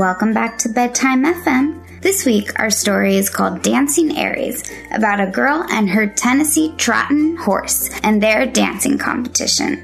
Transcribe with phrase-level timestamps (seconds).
[0.00, 2.00] Welcome back to Bedtime FM.
[2.00, 7.36] This week, our story is called Dancing Aries, about a girl and her Tennessee trotting
[7.36, 9.76] horse and their dancing competition.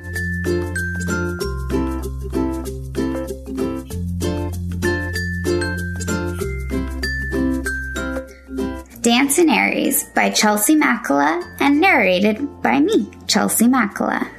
[9.02, 14.35] Dancing Aries by Chelsea Makela and narrated by me, Chelsea Makela.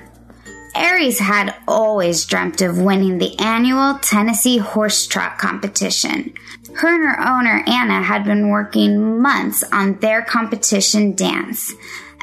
[0.77, 6.34] Aries had always dreamt of winning the annual Tennessee Horse Trot competition.
[6.76, 11.73] Her and her owner, Anna, had been working months on their competition dance.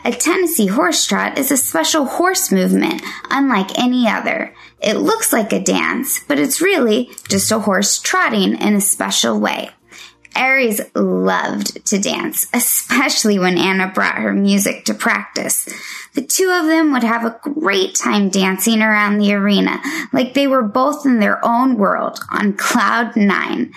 [0.04, 4.54] A Tennessee horse trot is a special horse movement, unlike any other.
[4.80, 9.40] It looks like a dance, but it's really just a horse trotting in a special
[9.40, 9.70] way.
[10.36, 15.68] Aries loved to dance, especially when Anna brought her music to practice.
[16.14, 19.80] The two of them would have a great time dancing around the arena,
[20.12, 23.72] like they were both in their own world on cloud nine.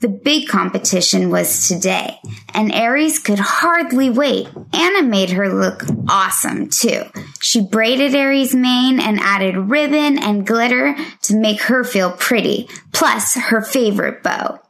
[0.00, 2.18] The big competition was today,
[2.54, 4.48] and Aries could hardly wait.
[4.72, 7.02] Anna made her look awesome too.
[7.40, 13.34] She braided Aries' mane and added ribbon and glitter to make her feel pretty, plus
[13.34, 14.60] her favorite bow.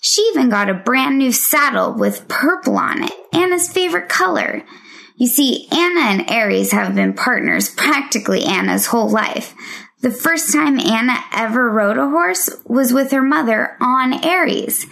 [0.00, 4.62] She even got a brand new saddle with purple on it, Anna's favorite color.
[5.16, 9.54] You see, Anna and Aries have been partners practically Anna's whole life.
[10.00, 14.86] The first time Anna ever rode a horse was with her mother on Aries.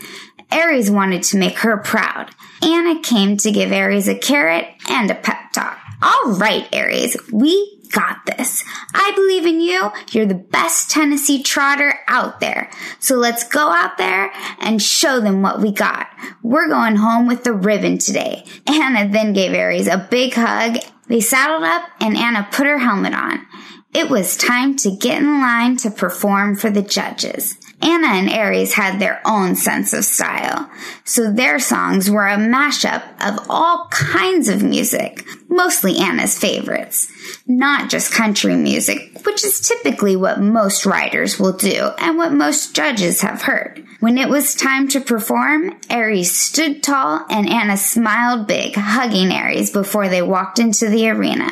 [0.53, 2.31] Aries wanted to make her proud.
[2.63, 5.79] Anna came to give Aries a carrot and a pep talk.
[6.03, 8.65] All right, Aries, we got this.
[8.95, 9.91] I believe in you.
[10.11, 12.71] You're the best Tennessee trotter out there.
[12.99, 16.09] So let's go out there and show them what we got.
[16.43, 18.45] We're going home with the ribbon today.
[18.67, 20.79] Anna then gave Aries a big hug.
[21.09, 23.47] They saddled up and Anna put her helmet on.
[23.95, 27.57] It was time to get in line to perform for the judges.
[27.81, 30.69] Anna and Aries had their own sense of style,
[31.05, 37.09] so their songs were a mashup of all kinds of music, mostly Anna's favorites,
[37.47, 42.75] not just country music, which is typically what most writers will do and what most
[42.75, 43.85] judges have heard.
[44.01, 49.71] When it was time to perform, Aries stood tall and Anna smiled big, hugging Aries
[49.71, 51.51] before they walked into the arena.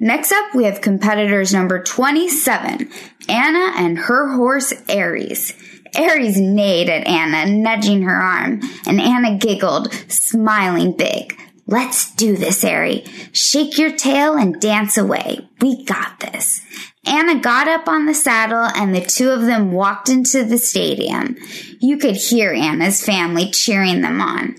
[0.00, 2.88] Next up, we have competitors number 27,
[3.28, 5.54] Anna and her horse Aries.
[5.96, 11.36] Aries neighed at Anna, nudging her arm, and Anna giggled, smiling big.
[11.66, 13.08] Let's do this, Aries.
[13.32, 15.40] Shake your tail and dance away.
[15.60, 16.62] We got this.
[17.04, 21.36] Anna got up on the saddle and the two of them walked into the stadium.
[21.80, 24.56] You could hear Anna's family cheering them on.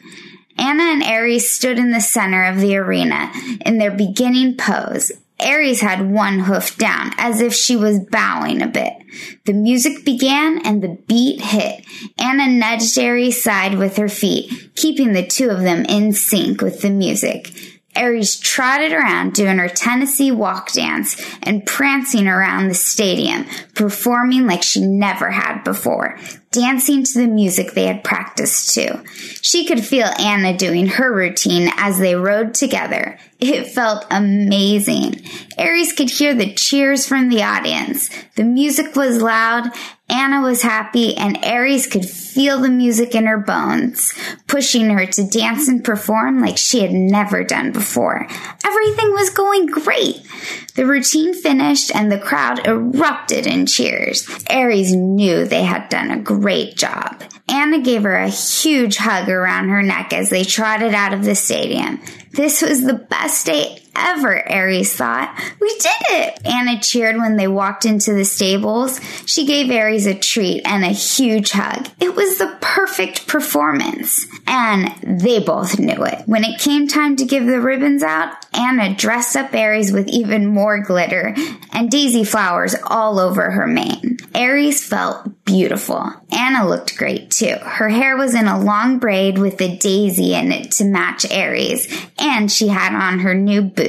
[0.58, 3.32] Anna and Aries stood in the center of the arena
[3.66, 5.12] in their beginning pose.
[5.40, 8.94] Aries had one hoof down, as if she was bowing a bit.
[9.46, 11.86] The music began and the beat hit.
[12.18, 16.82] Anna nudged Aries' side with her feet, keeping the two of them in sync with
[16.82, 17.52] the music.
[17.96, 24.64] Aries trotted around doing her Tennessee walk dance and prancing around the stadium, performing like
[24.64, 26.18] she never had before,
[26.52, 29.04] dancing to the music they had practiced to.
[29.42, 33.20] She could feel Anna doing her routine as they rode together.
[33.40, 35.22] It felt amazing.
[35.58, 38.10] Aries could hear the cheers from the audience.
[38.36, 39.72] The music was loud
[40.10, 44.14] Anna was happy and Aries could feel the music in her bones,
[44.48, 48.28] pushing her to dance and perform like she had never done before.
[48.66, 50.22] Everything was going great.
[50.76, 54.28] The routine finished and the crowd erupted in cheers.
[54.50, 56.39] Aries knew they had done a great
[56.76, 57.24] job.
[57.48, 61.36] Anna gave her a huge hug around her neck as they trotted out of the
[61.36, 62.02] stadium.
[62.34, 65.38] This was the best day ever, Aries thought.
[65.60, 66.46] We did it!
[66.46, 69.00] Anna cheered when they walked into the stables.
[69.26, 71.88] She gave Aries a treat and a huge hug.
[72.00, 74.26] It was the perfect performance.
[74.48, 76.24] And they both knew it.
[76.26, 80.48] When it came time to give the ribbons out, Anna dressed up Aries with even
[80.48, 81.36] more glitter
[81.72, 84.18] and daisy flowers all over her mane.
[84.34, 86.14] Aries felt beautiful.
[86.32, 87.56] Anna looked great too.
[87.62, 91.88] Her hair was in a long braid with a daisy in it to match Aries,
[92.18, 93.89] and she had on her new boots.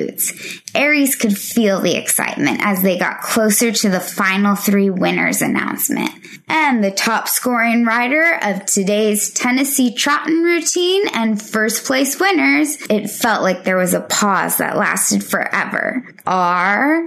[0.74, 6.10] Aries could feel the excitement as they got closer to the final three winners announcement.
[6.48, 13.08] And the top scoring rider of today's Tennessee Trotting routine and first place winners, it
[13.08, 17.04] felt like there was a pause that lasted forever, are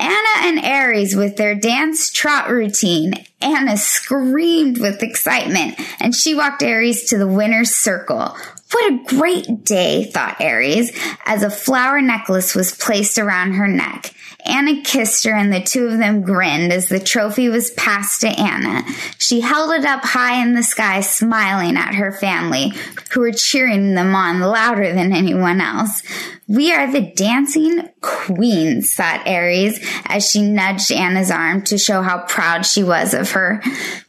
[0.00, 3.14] Anna and Aries with their dance trot routine.
[3.40, 8.36] Anna screamed with excitement and she walked Aries to the winner's circle.
[8.70, 10.92] What a great day, thought Aries,
[11.24, 14.12] as a flower necklace was placed around her neck.
[14.44, 18.28] Anna kissed her and the two of them grinned as the trophy was passed to
[18.28, 18.82] Anna.
[19.18, 22.72] She held it up high in the sky, smiling at her family,
[23.10, 26.02] who were cheering them on louder than anyone else.
[26.46, 32.24] We are the dancing queens, thought Aries as she nudged Anna's arm to show how
[32.26, 33.62] proud she was of her.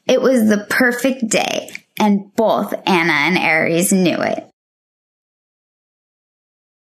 [0.05, 4.48] It was the perfect day, and both Anna and Aries knew it.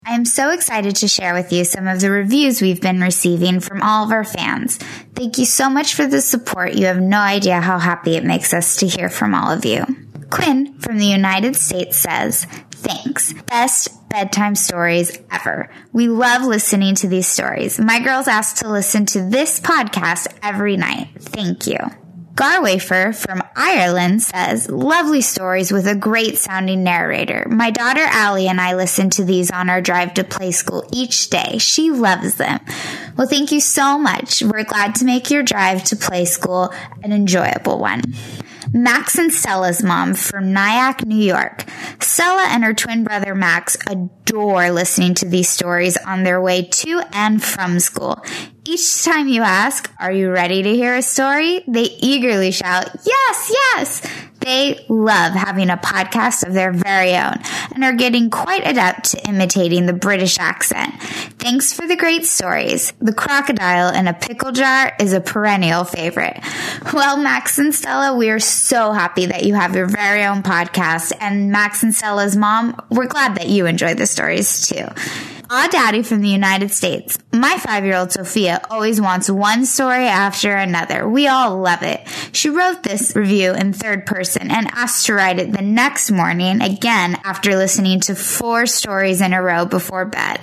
[0.06, 3.60] I am so excited to share with you some of the reviews we've been receiving
[3.60, 4.78] from all of our fans.
[5.13, 6.74] Thank you so much for the support.
[6.74, 9.86] You have no idea how happy it makes us to hear from all of you.
[10.30, 13.34] Quinn from the United States says, Thanks.
[13.44, 15.69] Best bedtime stories ever.
[15.92, 17.78] We love listening to these stories.
[17.78, 21.10] My girls ask to listen to this podcast every night.
[21.19, 21.78] Thank you.
[22.39, 27.45] Garwafer from Ireland says, lovely stories with a great sounding narrator.
[27.50, 31.30] My daughter Allie and I listen to these on our drive to play school each
[31.30, 31.57] day.
[31.57, 32.62] She loves them.
[33.18, 34.41] Well, thank you so much.
[34.41, 38.03] We're glad to make your drive to play school an enjoyable one.
[38.71, 41.66] Max and Stella's mom from Nyack, New York.
[42.00, 47.01] Stella and her twin brother Max adore listening to these stories on their way to
[47.12, 48.24] and from school.
[48.66, 51.63] Each time you ask, Are you ready to hear a story?
[51.68, 54.29] They eagerly shout, Yes, yes.
[54.39, 57.36] They love having a podcast of their very own
[57.74, 60.94] and are getting quite adept to imitating the British accent.
[61.39, 62.94] Thanks for the great stories.
[63.00, 66.39] The crocodile in a pickle jar is a perennial favorite.
[66.94, 71.12] Well, Max and Stella, we are so happy that you have your very own podcast.
[71.19, 74.85] And Max and Stella's mom, we're glad that you enjoy the stories too.
[75.51, 77.18] Aw Daddy from the United States.
[77.34, 81.10] My five year old Sophia always wants one story after another.
[81.10, 82.01] We all love it.
[82.34, 86.62] She wrote this review in third person and asked to write it the next morning
[86.62, 90.40] again after listening to four stories in a row before bed.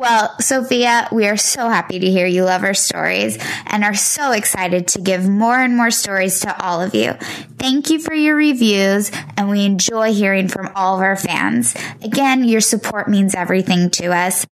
[0.00, 3.36] Well, Sophia, we are so happy to hear you love our stories
[3.66, 7.12] and are so excited to give more and more stories to all of you.
[7.58, 11.74] Thank you for your reviews and we enjoy hearing from all of our fans.
[12.02, 14.46] Again, your support means everything to us.